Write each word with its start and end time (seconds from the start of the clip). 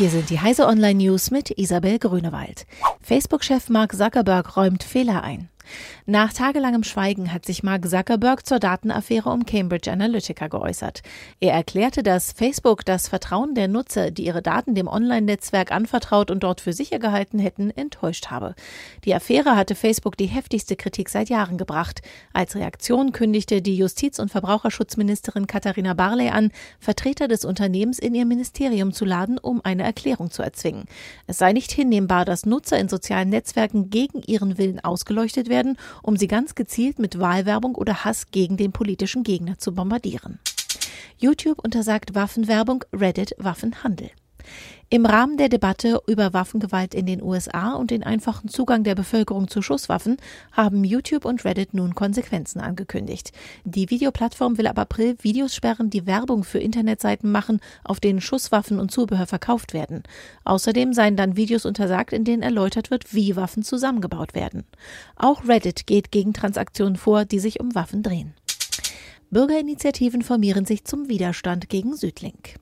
Hier 0.00 0.08
sind 0.08 0.30
die 0.30 0.40
Heise 0.40 0.66
Online 0.66 0.94
News 0.94 1.30
mit 1.30 1.50
Isabel 1.58 1.98
Grünewald. 1.98 2.64
Facebook-Chef 3.02 3.68
Mark 3.68 3.94
Zuckerberg 3.94 4.56
räumt 4.56 4.82
Fehler 4.82 5.22
ein. 5.22 5.50
Nach 6.06 6.32
tagelangem 6.32 6.84
Schweigen 6.84 7.32
hat 7.32 7.46
sich 7.46 7.62
Mark 7.62 7.88
Zuckerberg 7.88 8.46
zur 8.46 8.58
Datenaffäre 8.58 9.30
um 9.30 9.46
Cambridge 9.46 9.90
Analytica 9.90 10.48
geäußert. 10.48 11.02
Er 11.38 11.52
erklärte, 11.52 12.02
dass 12.02 12.32
Facebook 12.32 12.84
das 12.84 13.08
Vertrauen 13.08 13.54
der 13.54 13.68
Nutzer, 13.68 14.10
die 14.10 14.24
ihre 14.24 14.42
Daten 14.42 14.74
dem 14.74 14.88
Online-Netzwerk 14.88 15.70
anvertraut 15.70 16.30
und 16.30 16.42
dort 16.42 16.60
für 16.60 16.72
sicher 16.72 16.98
gehalten 16.98 17.38
hätten, 17.38 17.70
enttäuscht 17.70 18.28
habe. 18.30 18.54
Die 19.04 19.14
Affäre 19.14 19.56
hatte 19.56 19.74
Facebook 19.74 20.16
die 20.16 20.26
heftigste 20.26 20.76
Kritik 20.76 21.08
seit 21.08 21.28
Jahren 21.28 21.58
gebracht. 21.58 22.00
Als 22.32 22.56
Reaktion 22.56 23.12
kündigte 23.12 23.62
die 23.62 23.76
Justiz- 23.76 24.18
und 24.18 24.30
Verbraucherschutzministerin 24.30 25.46
Katharina 25.46 25.94
Barley 25.94 26.30
an, 26.30 26.50
Vertreter 26.78 27.28
des 27.28 27.44
Unternehmens 27.44 27.98
in 27.98 28.14
ihr 28.14 28.24
Ministerium 28.24 28.92
zu 28.92 29.04
laden, 29.04 29.38
um 29.38 29.60
eine 29.64 29.82
Erklärung 29.82 30.30
zu 30.30 30.42
erzwingen. 30.42 30.86
Es 31.26 31.38
sei 31.38 31.52
nicht 31.52 31.70
hinnehmbar, 31.70 32.24
dass 32.24 32.46
Nutzer 32.46 32.78
in 32.78 32.88
sozialen 32.88 33.28
Netzwerken 33.28 33.90
gegen 33.90 34.22
ihren 34.22 34.58
Willen 34.58 34.80
ausgeleuchtet 34.80 35.48
werden 35.48 35.59
werden, 35.60 35.76
um 36.02 36.16
sie 36.16 36.26
ganz 36.26 36.54
gezielt 36.54 36.98
mit 36.98 37.18
Wahlwerbung 37.18 37.74
oder 37.74 38.04
Hass 38.04 38.30
gegen 38.30 38.56
den 38.56 38.72
politischen 38.72 39.22
Gegner 39.22 39.58
zu 39.58 39.74
bombardieren. 39.74 40.38
YouTube 41.18 41.58
untersagt 41.62 42.14
Waffenwerbung, 42.14 42.84
Reddit 42.94 43.34
Waffenhandel. 43.36 44.10
Im 44.92 45.06
Rahmen 45.06 45.36
der 45.36 45.48
Debatte 45.48 46.00
über 46.08 46.32
Waffengewalt 46.32 46.94
in 46.94 47.06
den 47.06 47.22
USA 47.22 47.74
und 47.74 47.92
den 47.92 48.02
einfachen 48.02 48.48
Zugang 48.48 48.82
der 48.82 48.96
Bevölkerung 48.96 49.46
zu 49.46 49.62
Schusswaffen 49.62 50.16
haben 50.50 50.82
YouTube 50.82 51.24
und 51.24 51.44
Reddit 51.44 51.74
nun 51.74 51.94
Konsequenzen 51.94 52.60
angekündigt. 52.60 53.30
Die 53.64 53.88
Videoplattform 53.88 54.58
will 54.58 54.66
ab 54.66 54.80
April 54.80 55.16
Videos 55.22 55.54
sperren, 55.54 55.90
die 55.90 56.06
Werbung 56.06 56.42
für 56.42 56.58
Internetseiten 56.58 57.30
machen, 57.30 57.60
auf 57.84 58.00
denen 58.00 58.20
Schusswaffen 58.20 58.80
und 58.80 58.90
Zubehör 58.90 59.28
verkauft 59.28 59.74
werden. 59.74 60.02
Außerdem 60.44 60.92
seien 60.92 61.14
dann 61.14 61.36
Videos 61.36 61.66
untersagt, 61.66 62.12
in 62.12 62.24
denen 62.24 62.42
erläutert 62.42 62.90
wird, 62.90 63.14
wie 63.14 63.36
Waffen 63.36 63.62
zusammengebaut 63.62 64.34
werden. 64.34 64.64
Auch 65.14 65.46
Reddit 65.46 65.86
geht 65.86 66.10
gegen 66.10 66.32
Transaktionen 66.32 66.96
vor, 66.96 67.24
die 67.24 67.38
sich 67.38 67.60
um 67.60 67.76
Waffen 67.76 68.02
drehen. 68.02 68.34
Bürgerinitiativen 69.30 70.22
formieren 70.22 70.64
sich 70.64 70.84
zum 70.84 71.08
Widerstand 71.08 71.68
gegen 71.68 71.94
Südlink. 71.94 72.56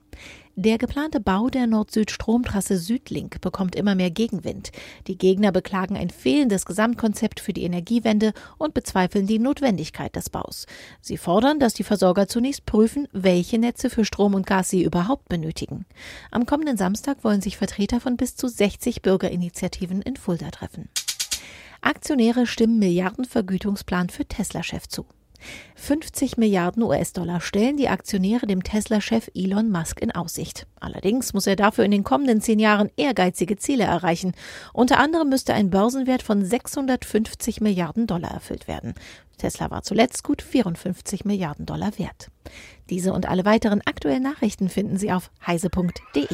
Der 0.61 0.77
geplante 0.77 1.21
Bau 1.21 1.51
der 1.51 1.69
Nord-Süd-Stromtrasse 1.69 2.79
Südlink 2.79 3.41
bekommt 3.41 3.77
immer 3.77 3.95
mehr 3.95 4.11
Gegenwind. 4.11 4.73
Die 5.07 5.17
Gegner 5.17 5.53
beklagen 5.53 5.97
ein 5.97 6.11
fehlendes 6.11 6.67
Gesamtkonzept 6.67 7.39
für 7.39 7.53
die 7.53 7.63
Energiewende 7.63 8.33
und 8.57 8.75
bezweifeln 8.75 9.29
die 9.29 9.39
Notwendigkeit 9.39 10.17
des 10.17 10.31
Baus. 10.31 10.67
Sie 11.01 11.17
fordern, 11.17 11.61
dass 11.61 11.75
die 11.75 11.85
Versorger 11.85 12.27
zunächst 12.27 12.67
prüfen, 12.67 13.07
welche 13.13 13.61
Netze 13.61 13.89
für 13.89 14.05
Strom 14.05 14.35
und 14.35 14.49
Gas 14.49 14.69
sie 14.69 14.83
überhaupt 14.83 15.29
benötigen. 15.29 15.87
Am 16.33 16.45
kommenden 16.45 16.77
Samstag 16.77 17.23
wollen 17.23 17.41
sich 17.41 17.57
Vertreter 17.57 18.01
von 18.01 18.17
bis 18.17 18.35
zu 18.35 18.49
60 18.49 19.01
Bürgerinitiativen 19.01 20.03
in 20.03 20.17
Fulda 20.17 20.51
treffen. 20.51 20.89
Aktionäre 21.83 22.49
stimmen 22.49 22.81
Milliardenvergütungsplan 22.81 24.09
für 24.09 24.25
Tesla-Chef 24.25 24.89
zu. 24.89 25.07
50 25.77 26.37
Milliarden 26.37 26.83
US-Dollar 26.83 27.41
stellen 27.41 27.77
die 27.77 27.89
Aktionäre 27.89 28.47
dem 28.47 28.63
Tesla-Chef 28.63 29.31
Elon 29.35 29.71
Musk 29.71 30.01
in 30.01 30.11
Aussicht. 30.11 30.67
Allerdings 30.81 31.33
muss 31.33 31.47
er 31.47 31.57
dafür 31.57 31.85
in 31.85 31.91
den 31.91 32.05
kommenden 32.05 32.41
zehn 32.41 32.59
Jahren 32.59 32.91
ehrgeizige 32.97 33.57
Ziele 33.57 33.85
erreichen. 33.85 34.33
Unter 34.73 34.99
anderem 34.99 35.29
müsste 35.29 35.55
ein 35.55 35.71
Börsenwert 35.71 36.23
von 36.23 36.45
650 36.45 37.61
Milliarden 37.61 38.07
Dollar 38.07 38.33
erfüllt 38.33 38.69
werden. 38.69 38.95
Tesla 39.39 39.71
war 39.71 39.83
zuletzt 39.83 40.25
gut 40.25 40.43
54 40.43 41.25
Milliarden 41.25 41.65
Dollar 41.65 41.99
wert. 41.99 42.29
Diese 42.91 43.13
und 43.13 43.29
alle 43.29 43.45
weiteren 43.45 43.83
aktuellen 43.85 44.23
Nachrichten 44.23 44.69
finden 44.69 44.97
Sie 44.97 45.13
auf 45.13 45.31
heise.de. 45.47 46.27